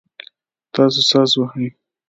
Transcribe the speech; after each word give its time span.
تاسو 0.73 0.99
ساز 1.09 1.31
وهئ؟ 1.39 1.67